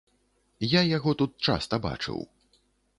Я 0.69 0.81
яго 0.97 1.15
тут 1.21 1.31
часта 1.47 1.83
бачыў. 1.87 2.17